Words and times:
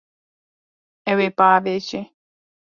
Ew 1.11 1.17
ê 1.25 1.29
biavêje. 1.37 2.01